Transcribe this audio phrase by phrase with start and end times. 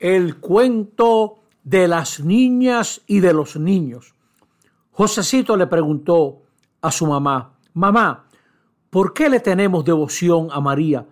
[0.00, 4.14] el cuento de las niñas y de los niños.
[4.92, 6.42] Josecito le preguntó
[6.80, 8.26] a su mamá, mamá,
[8.90, 11.06] ¿por qué le tenemos devoción a María?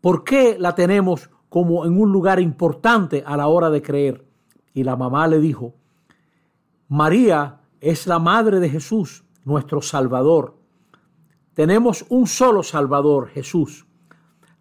[0.00, 4.24] ¿Por qué la tenemos como en un lugar importante a la hora de creer?
[4.72, 5.74] Y la mamá le dijo,
[6.88, 10.56] María es la madre de Jesús, nuestro Salvador.
[11.54, 13.86] Tenemos un solo Salvador, Jesús.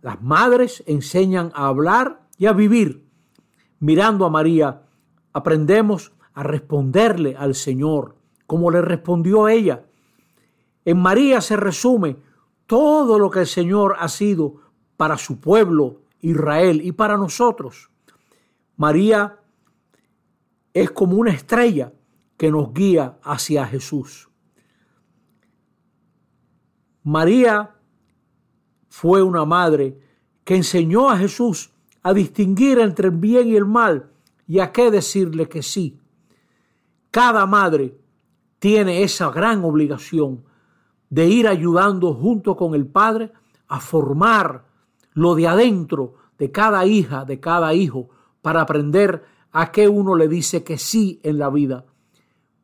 [0.01, 3.08] Las madres enseñan a hablar y a vivir.
[3.79, 4.83] Mirando a María,
[5.33, 8.15] aprendemos a responderle al Señor,
[8.45, 9.85] como le respondió ella.
[10.85, 12.17] En María se resume
[12.65, 14.55] todo lo que el Señor ha sido
[14.97, 17.89] para su pueblo Israel y para nosotros.
[18.75, 19.39] María
[20.73, 21.93] es como una estrella
[22.37, 24.29] que nos guía hacia Jesús.
[27.03, 27.75] María
[28.87, 29.99] fue una madre
[30.43, 31.71] que enseñó a Jesús
[32.01, 34.09] a distinguir entre el bien y el mal
[34.47, 35.99] y a qué decirle que sí.
[37.11, 37.97] Cada madre
[38.59, 40.43] tiene esa gran obligación
[41.09, 43.31] de ir ayudando junto con el Padre
[43.67, 44.65] a formar
[45.13, 48.09] lo de adentro de cada hija, de cada hijo,
[48.41, 51.85] para aprender a qué uno le dice que sí en la vida.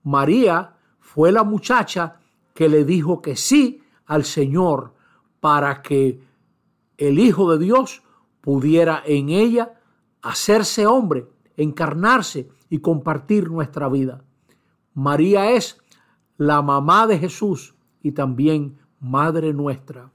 [0.04, 2.20] María fue la muchacha
[2.54, 4.94] que le dijo que sí al Señor
[5.40, 6.22] para que
[6.98, 8.04] el Hijo de Dios
[8.46, 9.74] pudiera en ella
[10.22, 14.24] hacerse hombre, encarnarse y compartir nuestra vida.
[14.94, 15.82] María es
[16.38, 20.12] la mamá de Jesús y también madre nuestra.